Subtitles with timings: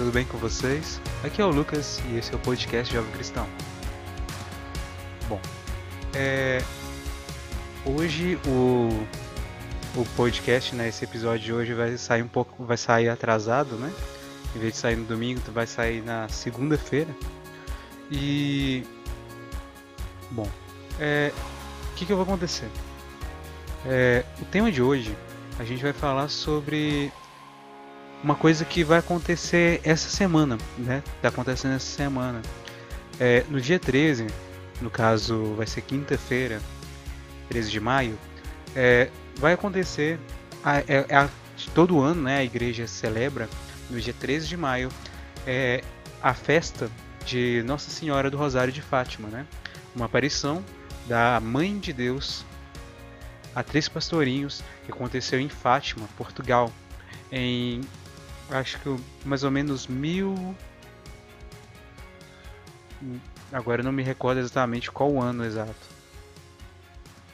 [0.00, 0.98] Tudo bem com vocês?
[1.22, 3.46] Aqui é o Lucas e esse é o podcast Jovem Cristão.
[5.28, 5.38] Bom,
[6.14, 6.62] é...
[7.84, 8.88] hoje o...
[9.94, 13.92] o podcast, né, esse episódio de hoje vai sair um pouco, vai sair atrasado, né?
[14.56, 17.14] Em vez de sair no domingo, vai sair na segunda-feira.
[18.10, 18.86] E
[20.30, 20.48] bom,
[20.98, 21.30] é...
[21.92, 22.70] o que, que vai acontecer?
[23.84, 24.24] É...
[24.40, 25.14] O tema de hoje
[25.58, 27.12] a gente vai falar sobre
[28.22, 31.02] uma coisa que vai acontecer essa semana, né?
[31.22, 32.42] Tá acontecendo essa semana.
[33.18, 34.26] É, no dia 13,
[34.80, 36.60] no caso vai ser quinta-feira,
[37.48, 38.18] 13 de maio,
[38.74, 40.18] é, vai acontecer,
[40.62, 41.28] a, é, a,
[41.74, 43.48] todo ano né, a igreja celebra,
[43.88, 44.88] no dia 13 de maio,
[45.46, 45.82] é,
[46.22, 46.90] a festa
[47.24, 49.46] de Nossa Senhora do Rosário de Fátima, né?
[49.94, 50.64] Uma aparição
[51.06, 52.44] da Mãe de Deus
[53.54, 56.72] a três pastorinhos que aconteceu em Fátima, Portugal,
[57.32, 57.80] em
[58.50, 60.54] acho que mais ou menos mil.
[63.52, 66.00] Agora eu não me recordo exatamente qual o ano exato.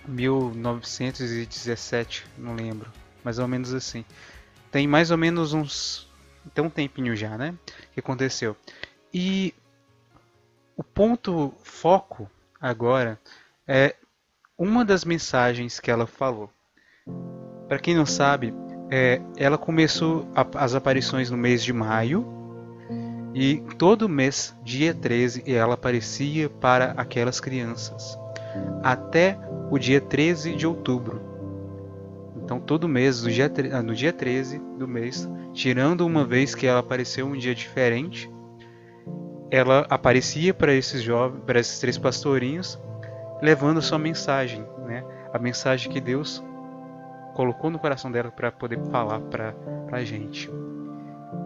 [0.06, 2.90] 1917, não lembro.
[3.24, 4.04] Mais ou menos assim.
[4.70, 6.08] Tem mais ou menos uns.
[6.54, 7.54] Tem um tempinho já, né?
[7.92, 8.56] Que aconteceu.
[9.12, 9.52] E
[10.76, 13.18] o ponto foco agora
[13.66, 13.96] é
[14.56, 16.50] uma das mensagens que ela falou.
[17.68, 18.54] Para quem não sabe,
[18.90, 22.26] é, ela começou a, as aparições no mês de maio
[23.34, 28.18] e todo mês, dia 13, ela aparecia para aquelas crianças
[28.82, 29.38] até
[29.70, 31.20] o dia 13 de outubro.
[32.42, 33.50] Então, todo mês, no dia,
[33.84, 38.30] no dia 13 do mês, tirando uma vez que ela apareceu um dia diferente,
[39.50, 42.78] ela aparecia para esses jovens, para esses três pastorinhos,
[43.42, 45.04] levando sua mensagem, né?
[45.32, 46.42] A mensagem que Deus
[47.36, 49.54] colocou no coração dela para poder falar para
[49.92, 50.50] a gente.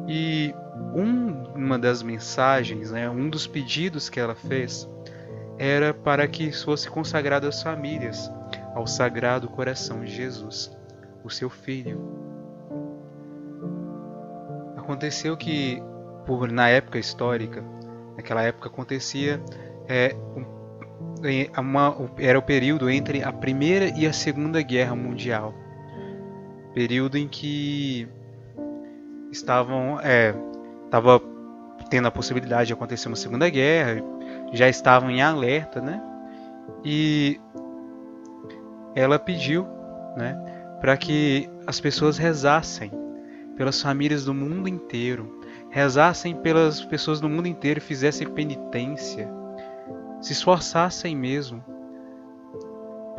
[0.07, 0.55] E
[0.95, 4.89] um, uma das mensagens, né, um dos pedidos que ela fez
[5.59, 8.31] era para que fosse consagrado às famílias
[8.73, 10.71] ao Sagrado Coração de Jesus,
[11.25, 12.01] o seu filho.
[14.77, 15.83] Aconteceu que,
[16.25, 17.65] por, na época histórica,
[18.17, 19.43] naquela época acontecia
[19.89, 20.15] é,
[21.59, 25.53] uma, era o período entre a Primeira e a Segunda Guerra Mundial
[26.75, 28.09] período em que
[29.31, 30.35] estavam é,
[30.91, 31.21] tava
[31.89, 34.03] tendo a possibilidade de acontecer uma segunda guerra,
[34.53, 36.03] já estavam em alerta, né?
[36.85, 37.41] E
[38.95, 39.67] ela pediu,
[40.17, 40.37] né,
[40.81, 42.91] para que as pessoas rezassem
[43.57, 49.29] pelas famílias do mundo inteiro, rezassem pelas pessoas do mundo inteiro, fizessem penitência,
[50.21, 51.65] se esforçassem mesmo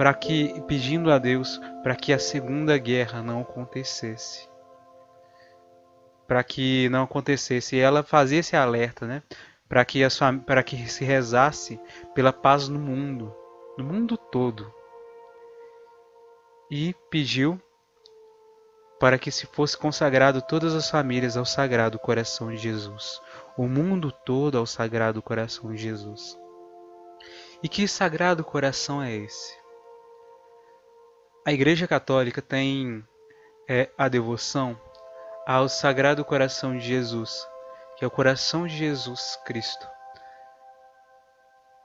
[0.02, 4.50] para que pedindo a Deus para que a segunda guerra não acontecesse.
[6.28, 9.22] Para que não acontecesse, e ela fazia esse alerta, né?
[9.70, 10.00] Para que
[10.44, 11.80] para que se rezasse
[12.16, 13.32] pela paz no mundo,
[13.78, 14.74] no mundo todo.
[16.72, 17.62] E pediu
[19.00, 23.22] para que se fosse consagrado todas as famílias ao Sagrado Coração de Jesus,
[23.56, 26.40] o mundo todo ao Sagrado Coração de Jesus.
[27.62, 29.61] E que Sagrado Coração é esse?
[31.44, 33.04] A Igreja Católica tem
[33.68, 34.80] é, a devoção
[35.44, 37.48] ao Sagrado Coração de Jesus,
[37.98, 39.88] que é o coração de Jesus Cristo.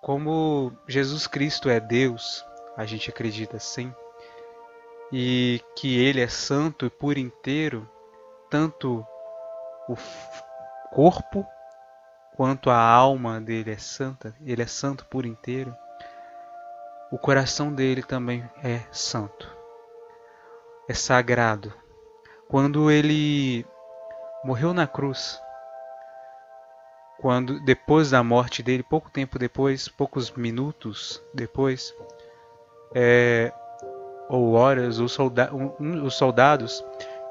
[0.03, 2.45] Como Jesus Cristo é Deus,
[2.77, 3.95] a gente acredita sim,
[5.11, 7.89] e que Ele é santo e por inteiro,
[8.51, 9.07] tanto
[9.89, 9.97] o
[10.93, 11.47] corpo
[12.37, 15.75] quanto a alma dele é santa, ele é santo por inteiro
[17.11, 19.49] o coração dele também é santo,
[20.89, 21.73] é sagrado.
[22.49, 23.67] Quando ele
[24.45, 25.41] morreu na cruz,
[27.19, 31.95] quando depois da morte dele, pouco tempo depois, poucos minutos depois,
[32.95, 33.53] é,
[34.29, 36.85] ou horas, os, solda um, os soldados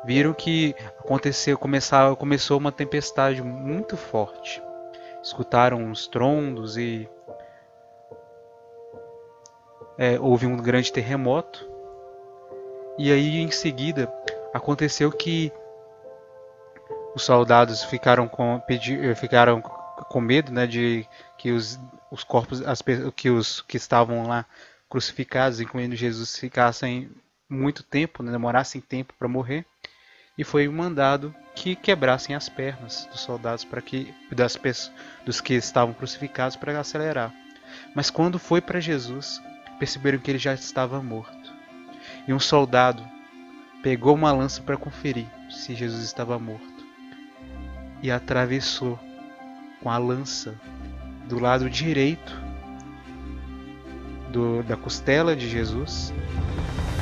[0.06, 4.62] viram que aconteceu, começava, começou uma tempestade muito forte.
[5.24, 7.10] Escutaram os trondos e
[9.98, 11.68] é, houve um grande terremoto.
[12.98, 14.12] E aí em seguida
[14.54, 15.52] aconteceu que
[17.14, 21.08] os soldados ficaram com, pedi, ficaram com medo né, de
[21.38, 21.80] que os,
[22.12, 22.82] os corpos, as,
[23.16, 24.46] que os que estavam lá
[24.90, 27.10] crucificados, incluindo Jesus, ficassem
[27.50, 29.66] muito tempo, né, demorassem tempo para morrer.
[30.38, 34.60] E foi mandado que quebrassem as pernas dos soldados para que das
[35.26, 37.34] dos que estavam crucificados para acelerar.
[37.96, 39.42] Mas quando foi para Jesus,
[39.80, 41.54] perceberam que ele já estava morto.
[42.28, 43.04] E um soldado
[43.82, 46.76] pegou uma lança para conferir se Jesus estava morto.
[48.04, 49.00] e atravessou
[49.82, 50.54] com a lança
[51.28, 52.40] do lado direito
[54.32, 56.14] do, da costela de Jesus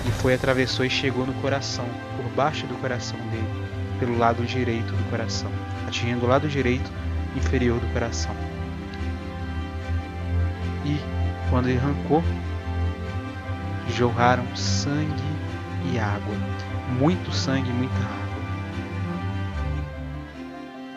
[0.08, 1.86] e foi atravessou e chegou no coração,
[2.16, 3.68] por baixo do coração dele,
[4.00, 5.50] pelo lado direito do coração,
[5.88, 6.90] atingindo o lado direito
[7.36, 8.36] inferior do coração.
[10.86, 11.00] E
[11.50, 12.24] quando ele arrancou,
[13.90, 15.24] jorraram sangue
[15.92, 16.36] e água,
[16.98, 18.24] muito sangue e muita água.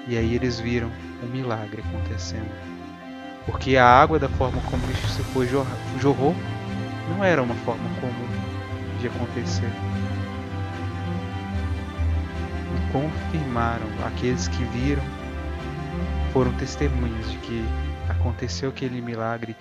[0.09, 0.91] E aí eles viram
[1.23, 2.51] um milagre acontecendo.
[3.45, 5.49] Porque a água, da forma como isso foi
[5.99, 6.35] jorrou,
[7.11, 8.29] não era uma forma comum
[9.01, 9.71] de acontecer.
[12.75, 15.03] E confirmaram aqueles que viram,
[16.33, 17.65] foram testemunhas de que
[18.09, 19.57] aconteceu aquele milagre.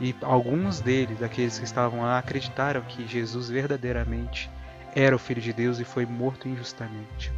[0.00, 4.50] E alguns deles, daqueles que estavam lá, acreditaram que Jesus verdadeiramente
[4.94, 7.32] era o Filho de Deus e foi morto injustamente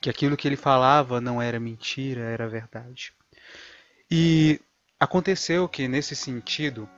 [0.00, 3.12] que aquilo que ele falava não era mentira, era verdade.
[4.10, 4.60] E
[4.98, 6.88] aconteceu que, nesse sentido,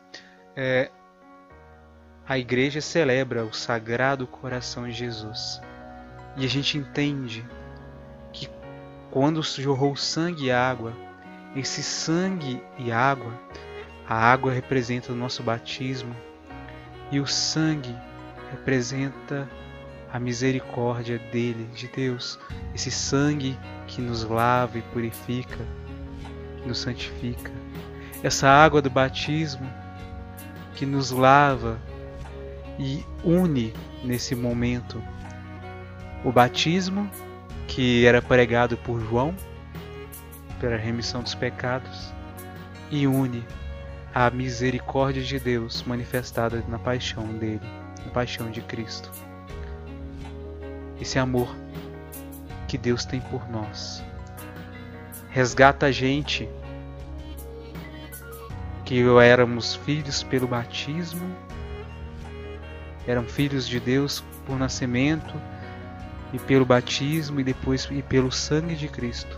[0.57, 0.91] é,
[2.27, 5.61] a igreja celebra o Sagrado Coração de Jesus.
[6.37, 7.47] E a gente entende
[8.33, 8.49] que
[9.11, 10.93] quando jorrou sangue e água,
[11.55, 13.33] esse sangue e água,
[14.09, 16.15] a água representa o nosso batismo
[17.11, 17.95] e o sangue
[18.51, 19.49] representa
[20.13, 22.39] a misericórdia dele, de Deus,
[22.75, 25.59] esse sangue que nos lava e purifica,
[26.57, 27.51] que nos santifica,
[28.23, 29.69] essa água do batismo
[30.75, 31.79] que nos lava
[32.79, 33.73] e une
[34.03, 35.03] nesse momento
[36.25, 37.09] o batismo
[37.69, 39.35] que era pregado por João
[40.61, 42.13] pela remissão dos pecados
[42.91, 43.45] e une
[44.15, 47.61] a misericórdia de Deus manifestada na paixão dele,
[48.05, 49.11] na paixão de Cristo
[51.01, 51.55] esse amor
[52.69, 54.03] que Deus tem por nós.
[55.31, 56.49] Resgata a gente
[58.85, 61.29] que éramos filhos pelo batismo,
[63.07, 65.35] eram filhos de Deus por nascimento
[66.33, 69.37] e pelo batismo e depois e pelo sangue de Cristo.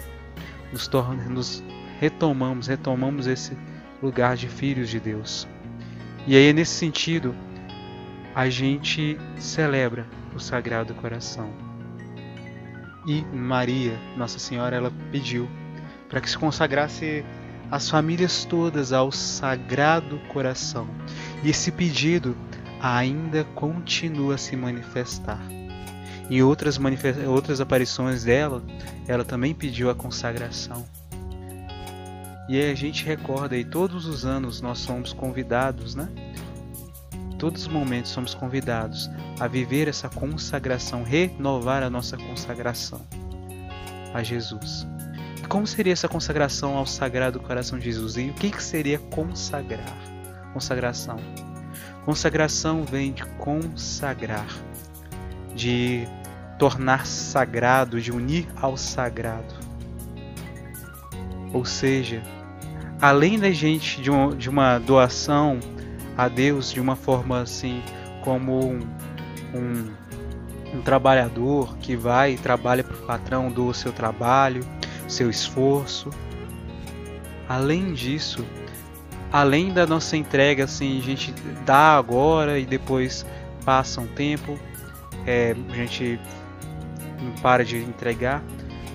[0.73, 0.89] Nos,
[1.29, 1.65] nos
[2.01, 3.57] retomamos, retomamos esse
[4.03, 5.47] lugar de filhos de Deus.
[6.27, 7.35] E aí, nesse sentido,
[8.35, 11.51] a gente celebra o Sagrado Coração.
[13.07, 15.49] E Maria, Nossa Senhora, ela pediu
[16.09, 17.25] para que se consagrasse
[17.71, 20.89] as famílias todas ao Sagrado Coração.
[21.43, 22.37] E esse pedido
[22.81, 25.41] ainda continua a se manifestar.
[26.29, 26.79] Em outras,
[27.27, 28.63] outras aparições dela,
[29.07, 30.85] ela também pediu a consagração.
[32.49, 36.09] E aí a gente recorda, e todos os anos nós somos convidados, né?
[37.39, 43.01] todos os momentos somos convidados a viver essa consagração, renovar a nossa consagração
[44.15, 44.87] a Jesus.
[45.43, 48.17] E como seria essa consagração ao Sagrado Coração de Jesus?
[48.17, 49.97] E o que, que seria consagrar?
[50.53, 51.19] Consagração.
[52.05, 54.47] Consagração vem de consagrar,
[55.55, 56.07] de
[56.59, 59.55] tornar sagrado, de unir ao sagrado.
[61.53, 62.23] Ou seja,
[63.01, 65.59] além da gente de uma, de uma doação
[66.17, 67.83] a Deus de uma forma assim
[68.23, 68.81] como um,
[69.55, 69.93] um,
[70.75, 74.65] um trabalhador que vai e trabalha para o patrão do seu trabalho,
[75.07, 76.11] seu esforço.
[77.49, 78.45] Além disso,
[79.31, 81.33] além da nossa entrega, assim, a gente
[81.65, 83.25] dá agora e depois
[83.65, 84.59] passa um tempo,
[85.27, 86.19] é, a gente
[87.23, 88.43] não para de entregar.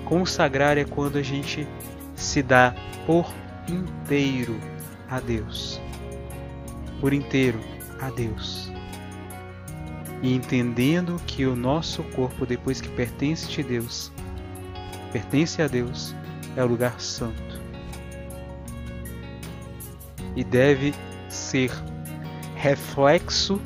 [0.04, 1.66] Consagrar é quando a gente
[2.14, 2.74] se dá
[3.06, 3.32] por
[3.68, 4.58] inteiro
[5.08, 5.80] a Deus
[7.02, 7.58] por inteiro
[8.00, 8.70] a Deus.
[10.22, 14.12] E entendendo que o nosso corpo, depois que pertence a Deus,
[15.10, 16.14] pertence a Deus,
[16.56, 17.60] é o lugar santo.
[20.36, 20.94] E deve
[21.28, 21.72] ser
[22.54, 23.60] reflexo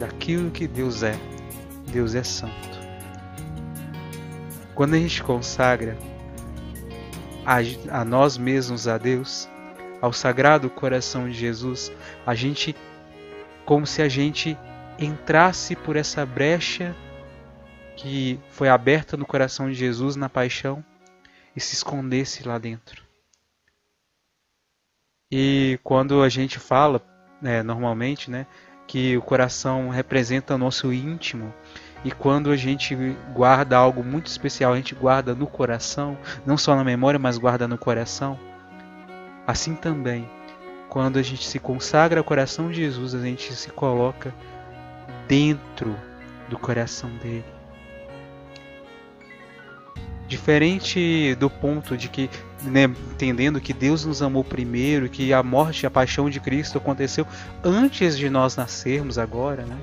[0.00, 1.14] daquilo que Deus é.
[1.92, 2.72] Deus é santo.
[4.74, 5.94] Quando a gente consagra
[7.44, 7.58] a,
[8.00, 9.48] a nós mesmos a Deus,
[10.00, 11.92] ao Sagrado Coração de Jesus,
[12.26, 12.74] a gente
[13.64, 14.58] como se a gente
[14.98, 16.94] entrasse por essa brecha
[17.96, 20.84] que foi aberta no coração de Jesus na paixão
[21.54, 23.02] e se escondesse lá dentro.
[25.30, 27.00] E quando a gente fala,
[27.40, 28.46] né, normalmente, né,
[28.86, 31.54] que o coração representa o nosso íntimo,
[32.04, 32.94] e quando a gente
[33.34, 37.68] guarda algo muito especial, a gente guarda no coração, não só na memória, mas guarda
[37.68, 38.38] no coração,
[39.46, 40.28] Assim também,
[40.88, 44.32] quando a gente se consagra ao coração de Jesus, a gente se coloca
[45.26, 45.96] dentro
[46.48, 47.44] do coração dele.
[50.28, 52.30] Diferente do ponto de que,
[52.62, 56.78] né, entendendo que Deus nos amou primeiro, que a morte e a paixão de Cristo
[56.78, 57.26] aconteceu
[57.64, 59.76] antes de nós nascermos agora, né?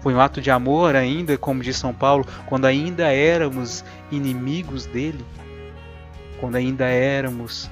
[0.00, 5.24] Foi um ato de amor ainda, como diz São Paulo, quando ainda éramos inimigos dele,
[6.38, 7.70] quando ainda éramos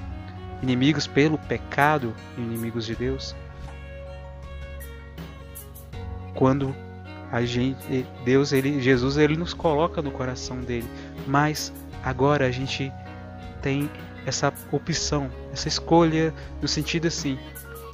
[0.61, 3.35] inimigos pelo pecado, inimigos de Deus.
[6.35, 6.75] Quando
[7.31, 10.87] a gente, Deus, ele, Jesus, ele nos coloca no coração dele,
[11.25, 12.91] mas agora a gente
[13.61, 13.89] tem
[14.25, 16.31] essa opção, essa escolha
[16.61, 17.39] no sentido assim,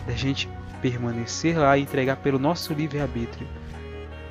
[0.05, 0.49] da gente
[0.81, 3.47] permanecer lá e entregar pelo nosso livre arbítrio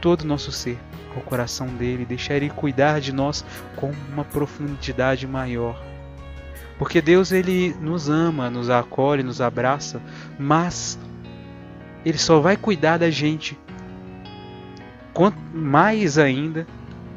[0.04, 0.78] todo o nosso ser
[1.16, 3.42] ao coração dele, deixar ele cuidar de nós
[3.75, 5.82] com uma profundidade maior.
[6.78, 10.02] Porque Deus ele nos ama, nos acolhe, nos abraça,
[10.38, 10.99] mas
[12.04, 13.58] ele só vai cuidar da gente
[15.14, 16.66] quanto mais ainda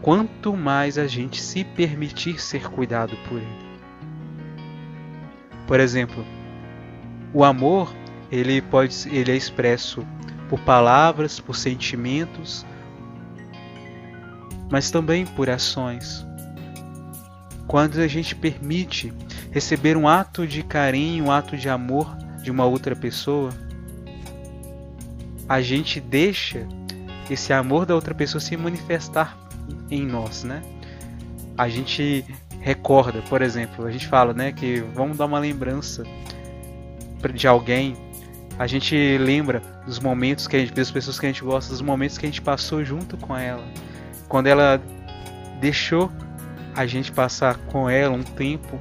[0.02, 3.68] quanto mais a gente se permitir ser cuidado por ele.
[5.68, 6.24] Por exemplo,
[7.34, 7.94] o amor,
[8.32, 10.08] ele pode ele é expresso
[10.48, 12.66] por palavras, por sentimentos,
[14.70, 16.26] mas também por ações.
[17.68, 19.14] Quando a gente permite
[19.52, 23.52] receber um ato de carinho, um ato de amor de uma outra pessoa,
[25.50, 26.66] a gente deixa
[27.30, 29.38] esse amor da outra pessoa se manifestar
[29.90, 30.62] em nós, né?
[31.58, 32.24] A gente
[32.62, 36.04] recorda, por exemplo, a gente fala, né, que vamos dar uma lembrança
[37.34, 37.96] de alguém.
[38.60, 41.82] A gente lembra dos momentos que a gente, das pessoas que a gente gosta, dos
[41.82, 43.64] momentos que a gente passou junto com ela.
[44.28, 44.82] Quando ela
[45.60, 46.12] deixou
[46.76, 48.80] a gente passar com ela um tempo,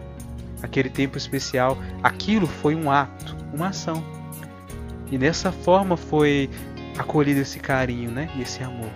[0.62, 4.04] aquele tempo especial, aquilo foi um ato, uma ação.
[5.10, 6.50] E dessa forma foi
[6.98, 8.28] acolhido esse carinho, né?
[8.36, 8.90] E esse amor.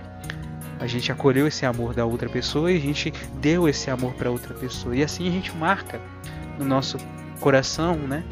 [0.79, 4.31] A gente acolheu esse amor da outra pessoa e a gente deu esse amor para
[4.31, 4.97] outra pessoa.
[4.97, 6.01] E assim a gente marca
[6.59, 6.99] no nosso
[7.39, 8.25] coração, né?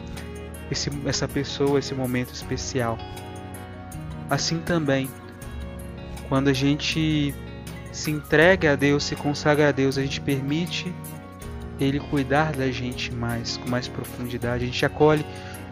[0.71, 2.99] Esse, essa pessoa, esse momento especial.
[4.29, 5.09] Assim também,
[6.29, 7.35] quando a gente
[7.99, 10.93] se entrega a Deus, se consagra a Deus, a gente permite
[11.79, 14.65] Ele cuidar da gente mais, com mais profundidade.
[14.65, 15.25] A gente acolhe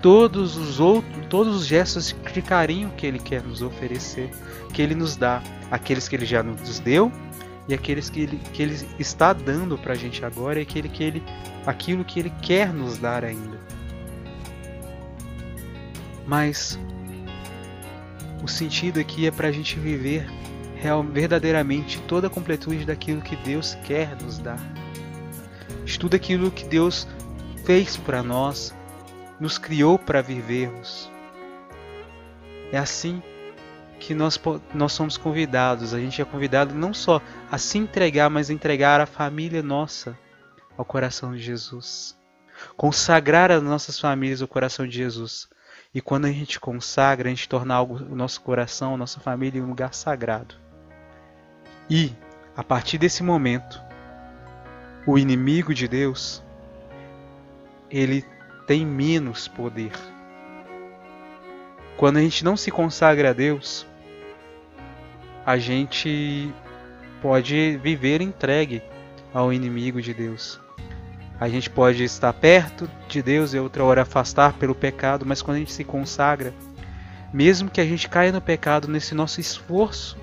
[0.02, 4.30] todos os outros, todos os gestos de carinho que ele quer nos oferecer,
[4.72, 7.10] que ele nos dá, aqueles que ele já nos deu
[7.68, 11.02] e aqueles que ele, que ele está dando para a gente agora e aquele que
[11.02, 11.22] ele,
[11.66, 13.58] aquilo que ele quer nos dar ainda.
[16.26, 16.78] Mas
[18.42, 20.26] o sentido aqui é para a gente viver
[20.80, 24.60] real, verdadeiramente toda a completude daquilo que Deus quer nos dar.
[25.84, 27.06] De tudo aquilo que Deus
[27.64, 28.74] fez para nós,
[29.40, 31.10] nos criou para vivermos.
[32.72, 33.22] É assim
[33.98, 34.40] que nós,
[34.74, 35.94] nós somos convidados.
[35.94, 40.18] A gente é convidado não só a se entregar, mas a entregar a família nossa
[40.76, 42.16] ao coração de Jesus.
[42.76, 45.48] Consagrar as nossas famílias ao coração de Jesus.
[45.94, 49.62] E quando a gente consagra, a gente torna algo, o nosso coração, a nossa família
[49.62, 50.65] um lugar sagrado.
[51.88, 52.12] E,
[52.56, 53.80] a partir desse momento,
[55.06, 56.42] o inimigo de Deus,
[57.88, 58.24] ele
[58.66, 59.92] tem menos poder.
[61.96, 63.86] Quando a gente não se consagra a Deus,
[65.46, 66.52] a gente
[67.22, 68.82] pode viver entregue
[69.32, 70.60] ao inimigo de Deus.
[71.38, 75.56] A gente pode estar perto de Deus e outra hora afastar pelo pecado, mas quando
[75.56, 76.52] a gente se consagra,
[77.32, 80.16] mesmo que a gente caia no pecado nesse nosso esforço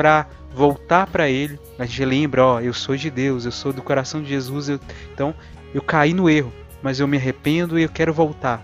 [0.00, 3.82] para voltar para Ele, a gente lembra, ó, eu sou de Deus, eu sou do
[3.82, 4.80] coração de Jesus, eu,
[5.12, 5.34] então
[5.74, 6.52] eu caí no erro
[6.82, 8.62] mas eu me arrependo e eu quero voltar.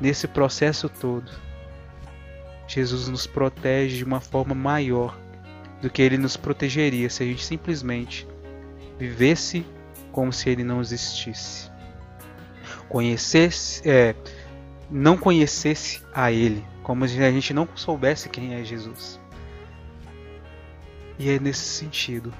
[0.00, 1.30] Nesse processo todo,
[2.66, 5.18] Jesus nos protege de uma forma maior
[5.80, 8.26] do que ele nos protegeria se a gente simplesmente
[8.98, 9.64] vivesse
[10.10, 11.70] como se ele não existisse.
[12.88, 14.14] Conhecesse, é,
[14.90, 19.20] não conhecesse a ele, como se a gente não soubesse quem é Jesus.
[21.20, 22.34] E é nesse sentido.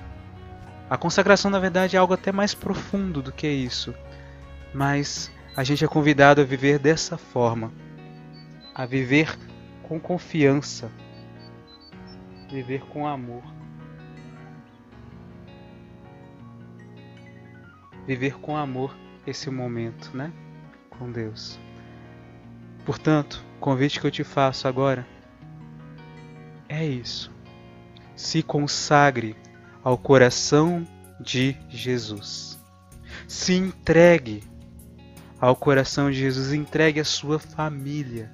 [0.89, 3.95] A consagração, na verdade, é algo até mais profundo do que isso
[4.73, 7.73] mas a gente é convidado a viver dessa forma,
[8.75, 9.37] a viver
[9.83, 10.91] com confiança,
[12.51, 13.43] viver com amor.
[18.07, 18.97] Viver com amor
[19.27, 20.33] esse momento, né?
[20.91, 21.61] Com Deus.
[22.85, 25.07] Portanto, o convite que eu te faço agora
[26.69, 27.31] é isso.
[28.21, 29.35] Se consagre
[29.83, 30.87] ao coração
[31.19, 32.63] de Jesus.
[33.27, 34.45] Se entregue
[35.41, 38.31] ao coração de Jesus, entregue a sua família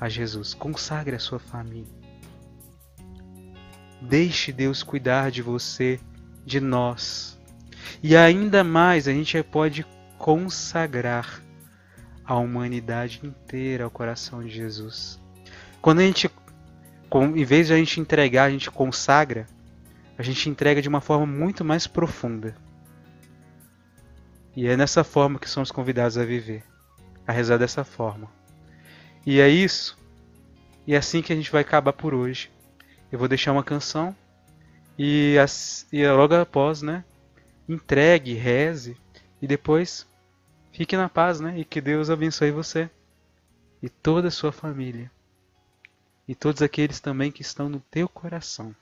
[0.00, 1.92] a Jesus, consagre a sua família.
[4.00, 5.98] Deixe Deus cuidar de você,
[6.44, 7.36] de nós.
[8.00, 9.84] E ainda mais, a gente pode
[10.18, 11.42] consagrar
[12.24, 15.20] a humanidade inteira ao coração de Jesus.
[15.82, 16.30] Quando a gente,
[17.12, 19.46] em vez de a gente entregar, a gente consagra,
[20.18, 22.56] a gente entrega de uma forma muito mais profunda.
[24.54, 26.64] E é nessa forma que somos convidados a viver,
[27.26, 28.30] a rezar dessa forma.
[29.24, 29.98] E é isso.
[30.86, 32.50] E é assim que a gente vai acabar por hoje.
[33.10, 34.16] Eu vou deixar uma canção
[34.98, 35.36] e,
[35.92, 37.04] e logo após, né,
[37.68, 38.96] entregue, reze
[39.40, 40.06] e depois
[40.72, 41.58] fique na paz, né?
[41.58, 42.88] E que Deus abençoe você
[43.82, 45.10] e toda a sua família
[46.28, 48.74] e todos aqueles também que estão no teu coração.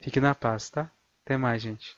[0.00, 0.90] Fique na paz, tá?
[1.24, 1.96] Até mais, gente.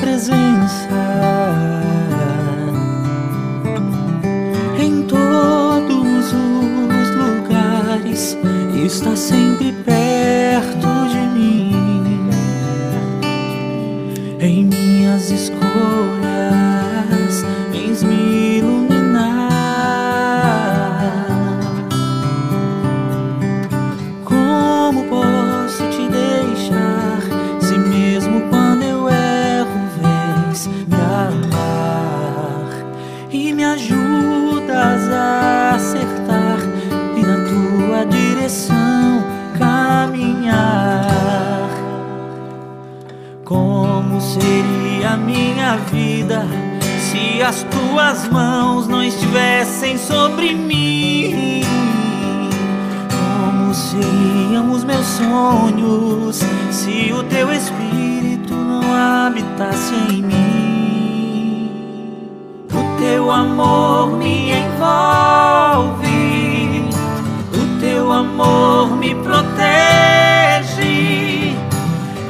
[0.00, 0.88] presença
[4.78, 8.36] em todos os lugares,
[8.84, 9.99] está sempre perto.
[45.70, 46.46] minha vida
[46.98, 51.62] se as tuas mãos não estivessem sobre mim?
[53.10, 61.70] Como seriam os meus sonhos se o teu espírito não habitasse em mim?
[62.72, 66.08] O teu amor me envolve,
[67.54, 69.46] o teu amor me protege,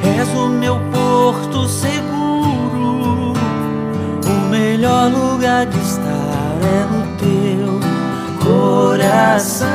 [0.03, 0.90] és o meu
[5.51, 7.79] alegria de estar é no teu
[8.39, 9.67] coração,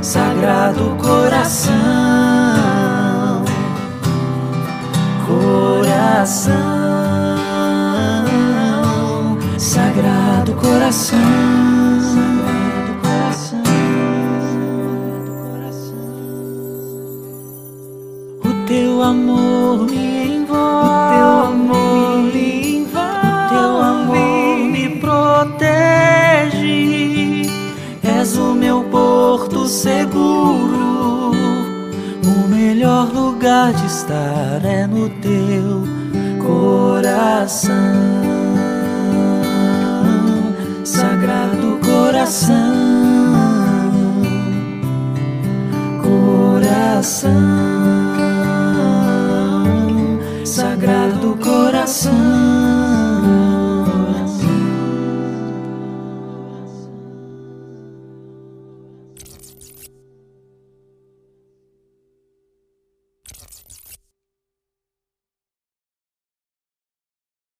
[0.00, 1.72] sagrado coração,
[5.26, 6.52] coração,
[9.58, 11.31] sagrado coração.
[33.92, 35.84] Estar é no teu
[36.42, 37.72] coração.
[40.84, 42.52] Sagrado coração,
[46.02, 47.32] coração,
[50.44, 52.71] Sagrado coração.